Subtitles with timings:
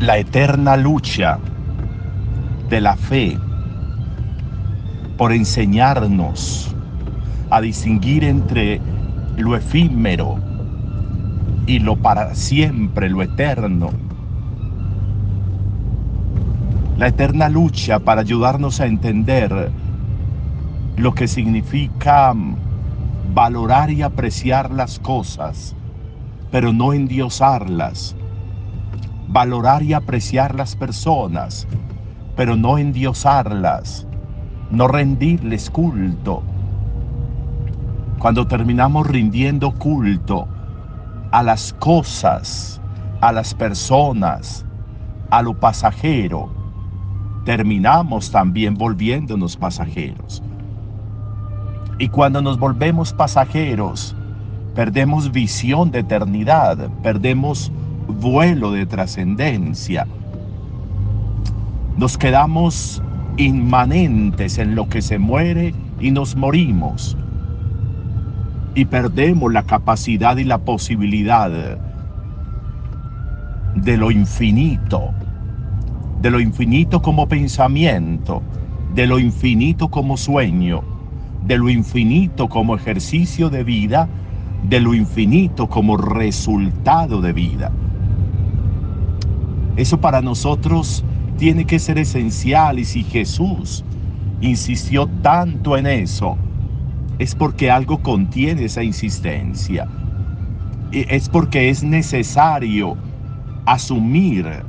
[0.00, 1.38] la eterna lucha
[2.68, 3.38] de la fe
[5.16, 6.74] por enseñarnos
[7.48, 8.80] a distinguir entre
[9.38, 10.38] lo efímero
[11.66, 13.90] y lo para siempre, lo eterno.
[16.98, 19.70] La eterna lucha para ayudarnos a entender
[20.98, 22.34] lo que significa
[23.32, 25.74] valorar y apreciar las cosas,
[26.50, 28.14] pero no endiosarlas.
[29.28, 31.66] Valorar y apreciar las personas,
[32.36, 34.06] pero no endiosarlas.
[34.70, 36.42] No rendirles culto.
[38.18, 40.48] Cuando terminamos rindiendo culto
[41.30, 42.80] a las cosas,
[43.20, 44.64] a las personas,
[45.30, 46.50] a lo pasajero,
[47.44, 50.42] terminamos también volviéndonos pasajeros.
[51.98, 54.14] Y cuando nos volvemos pasajeros,
[54.74, 57.72] perdemos visión de eternidad, perdemos
[58.20, 60.06] vuelo de trascendencia.
[61.96, 63.02] Nos quedamos
[63.36, 67.16] inmanentes en lo que se muere y nos morimos.
[68.74, 71.78] Y perdemos la capacidad y la posibilidad
[73.74, 75.12] de lo infinito,
[76.20, 78.42] de lo infinito como pensamiento,
[78.94, 80.96] de lo infinito como sueño
[81.46, 84.08] de lo infinito como ejercicio de vida,
[84.68, 87.70] de lo infinito como resultado de vida.
[89.76, 91.04] Eso para nosotros
[91.38, 93.84] tiene que ser esencial y si Jesús
[94.40, 96.38] insistió tanto en eso,
[97.18, 99.86] es porque algo contiene esa insistencia.
[100.92, 102.96] Es porque es necesario
[103.66, 104.64] asumir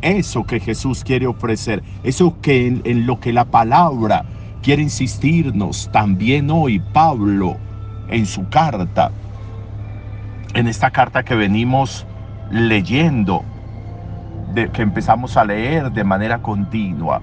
[0.00, 4.24] eso que Jesús quiere ofrecer, eso que en, en lo que la palabra
[4.62, 7.58] quiere insistirnos también hoy Pablo
[8.08, 9.12] en su carta,
[10.54, 12.06] en esta carta que venimos
[12.50, 13.44] leyendo,
[14.54, 17.20] de, que empezamos a leer de manera continua.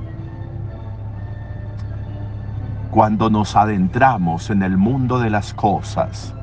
[2.91, 6.33] Cuando nos adentramos en el mundo de las cosas,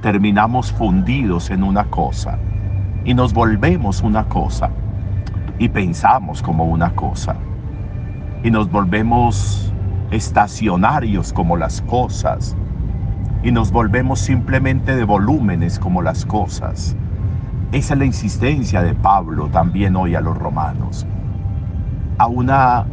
[0.00, 2.38] terminamos fundidos en una cosa
[3.04, 4.70] y nos volvemos una cosa
[5.58, 7.36] y pensamos como una cosa
[8.42, 9.72] y nos volvemos
[10.10, 12.56] estacionarios como las cosas
[13.42, 16.96] y nos volvemos simplemente de volúmenes como las cosas.
[17.72, 21.06] Esa es la insistencia de Pablo también hoy a los romanos.
[22.18, 22.84] A una,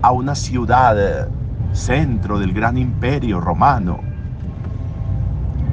[0.00, 1.28] a una ciudad
[1.72, 3.98] centro del gran imperio romano,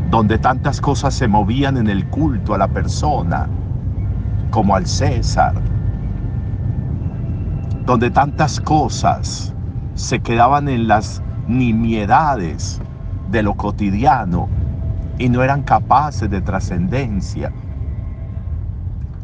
[0.10, 3.48] donde tantas cosas se movían en el culto a la persona,
[4.50, 5.54] como al César,
[7.86, 9.54] donde tantas cosas
[9.96, 12.82] se quedaban en las nimiedades
[13.32, 14.50] de lo cotidiano
[15.18, 17.54] y no eran capaces de trascendencia,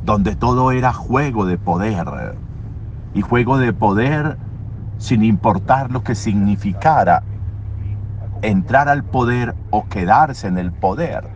[0.08, 2.38] donde todo era juego de poder
[3.14, 4.38] y juego de poder
[4.98, 7.24] sin importar lo que significara
[8.42, 11.28] entrar al poder o quedarse en el poder,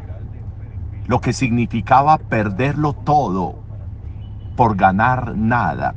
[1.06, 3.56] lo que significaba perderlo todo
[4.56, 5.94] por ganar nada.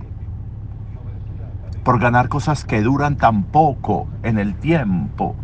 [1.84, 5.36] Por ganar cosas que duran tan poco en el tiempo,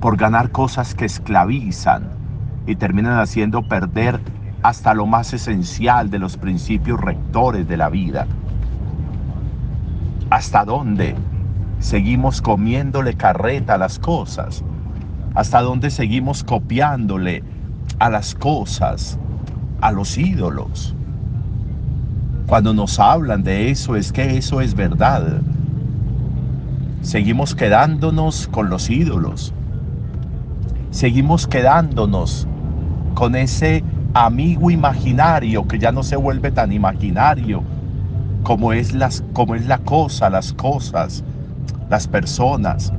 [0.00, 2.10] por ganar cosas que esclavizan
[2.64, 4.20] y terminan haciendo perder
[4.62, 8.26] hasta lo más esencial de los principios rectores de la vida.
[10.30, 11.14] ¿Hasta dónde
[11.78, 14.64] seguimos comiéndole carreta a las cosas?
[15.34, 17.44] ¿Hasta dónde seguimos copiándole
[17.98, 19.18] a las cosas,
[19.80, 20.94] a los ídolos?
[22.46, 25.40] Cuando nos hablan de eso es que eso es verdad.
[27.02, 29.52] Seguimos quedándonos con los ídolos.
[30.90, 32.48] Seguimos quedándonos
[33.14, 33.84] con ese
[34.24, 37.62] amigo imaginario que ya no se vuelve tan imaginario
[38.42, 41.22] como es, las, como es la cosa, las cosas,
[41.90, 42.92] las personas.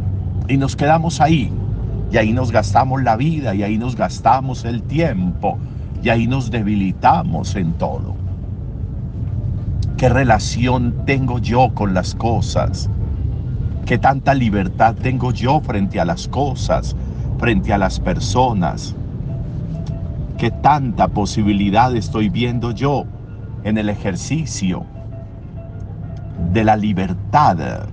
[0.48, 1.52] Y nos quedamos ahí.
[2.12, 5.58] Y ahí nos gastamos la vida, y ahí nos gastamos el tiempo,
[6.02, 8.16] y ahí nos debilitamos en todo.
[9.98, 12.90] ¿Qué relación tengo yo con las cosas?
[13.86, 16.96] ¿Qué tanta libertad tengo yo frente a las cosas,
[17.40, 18.96] frente a las personas?
[20.38, 23.06] ¿Qué tanta posibilidad estoy viendo yo
[23.63, 24.86] en el ejercicio
[26.54, 27.88] de la libertad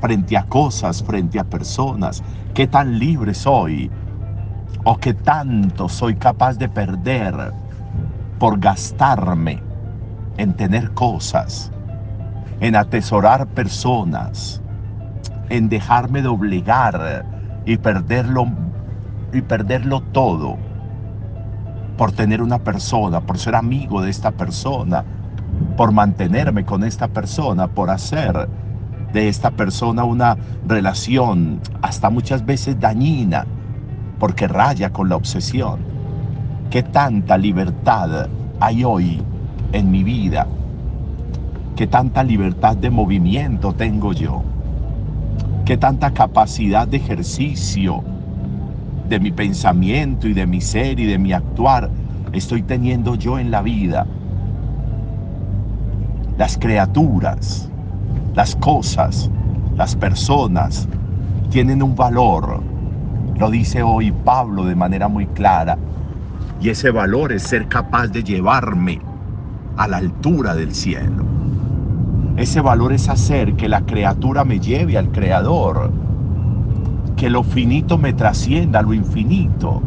[0.00, 2.22] frente a cosas, frente a personas?
[2.54, 3.90] ¿Qué tan libre soy?
[4.84, 7.52] ¿O qué tanto soy capaz de perder
[8.38, 9.60] por gastarme
[10.36, 11.72] en tener cosas,
[12.60, 14.62] en atesorar personas,
[15.48, 17.26] en dejarme doblegar
[17.64, 18.46] y perderlo
[19.32, 20.65] y perderlo todo
[21.96, 25.04] por tener una persona, por ser amigo de esta persona,
[25.76, 28.48] por mantenerme con esta persona, por hacer
[29.12, 33.46] de esta persona una relación hasta muchas veces dañina,
[34.18, 35.80] porque raya con la obsesión.
[36.70, 38.28] ¿Qué tanta libertad
[38.60, 39.22] hay hoy
[39.72, 40.46] en mi vida?
[41.76, 44.42] ¿Qué tanta libertad de movimiento tengo yo?
[45.64, 48.02] ¿Qué tanta capacidad de ejercicio
[49.08, 51.90] de mi pensamiento y de mi ser y de mi actuar
[52.32, 54.06] estoy teniendo yo en la vida?
[56.38, 57.70] Las criaturas,
[58.34, 59.30] las cosas,
[59.76, 60.88] las personas
[61.50, 62.62] tienen un valor.
[63.38, 65.78] Lo dice hoy Pablo de manera muy clara.
[66.60, 69.00] Y ese valor es ser capaz de llevarme
[69.76, 71.24] a la altura del cielo.
[72.36, 75.90] Ese valor es hacer que la criatura me lleve al Creador,
[77.16, 79.82] que lo finito me trascienda a lo infinito.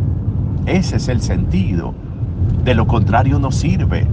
[0.65, 1.93] Ese es el sentido.
[2.63, 4.07] De lo contrario no sirve.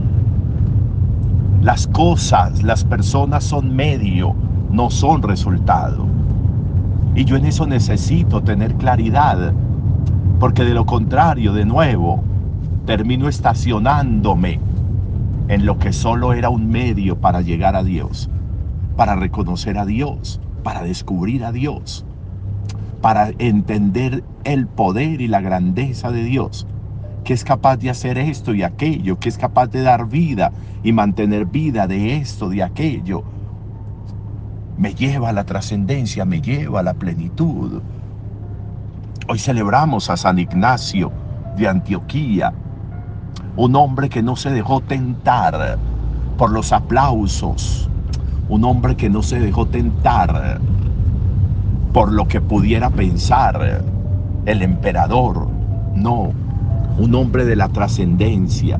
[1.62, 4.34] Las cosas, las personas son medio,
[4.70, 6.06] no son resultado.
[7.14, 9.52] Y yo en eso necesito tener claridad,
[10.38, 12.22] porque de lo contrario, de nuevo,
[12.84, 14.60] termino estacionándome
[15.48, 18.28] en lo que solo era un medio para llegar a Dios,
[18.96, 22.04] para reconocer a Dios, para descubrir a Dios,
[23.06, 26.66] para entender el poder y la grandeza de Dios,
[27.22, 30.50] que es capaz de hacer esto y aquello, que es capaz de dar vida
[30.82, 33.22] y mantener vida de esto, de aquello,
[34.76, 37.80] me lleva a la trascendencia, me lleva a la plenitud.
[39.28, 41.12] Hoy celebramos a San Ignacio
[41.56, 42.52] de Antioquía,
[43.56, 45.78] un hombre que no se dejó tentar
[46.36, 47.88] por los aplausos,
[48.48, 50.60] un hombre que no se dejó tentar
[51.96, 53.82] por lo que pudiera pensar
[54.44, 55.48] el emperador,
[55.94, 56.30] no,
[56.98, 58.78] un hombre de la trascendencia,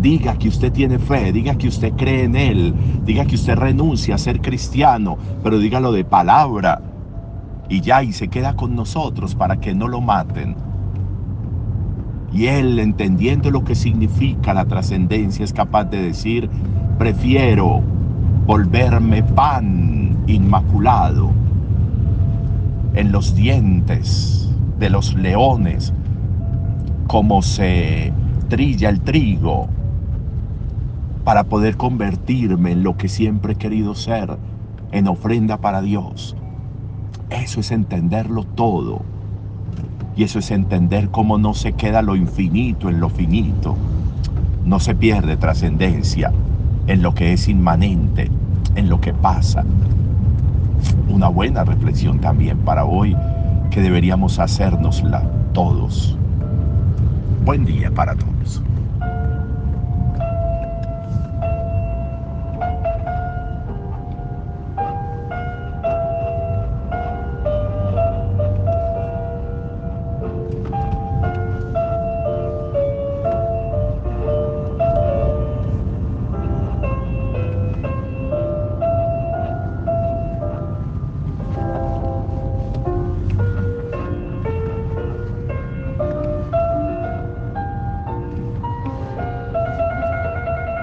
[0.00, 2.74] diga que usted tiene fe, diga que usted cree en Él,
[3.04, 6.82] diga que usted renuncia a ser cristiano, pero dígalo de palabra.
[7.68, 10.56] Y ya, y se queda con nosotros para que no lo maten.
[12.32, 16.50] Y Él, entendiendo lo que significa la trascendencia, es capaz de decir,
[16.98, 17.80] prefiero
[18.44, 21.30] volverme pan inmaculado
[22.94, 25.92] en los dientes de los leones,
[27.06, 28.12] como se
[28.48, 29.68] trilla el trigo
[31.24, 34.36] para poder convertirme en lo que siempre he querido ser,
[34.90, 36.36] en ofrenda para Dios.
[37.30, 39.02] Eso es entenderlo todo.
[40.16, 43.76] Y eso es entender cómo no se queda lo infinito en lo finito.
[44.66, 46.32] No se pierde trascendencia
[46.86, 48.30] en lo que es inmanente,
[48.74, 49.64] en lo que pasa.
[51.08, 53.16] Una buena reflexión también para hoy
[53.70, 56.16] que deberíamos hacérnosla todos.
[57.44, 58.62] Buen día para todos.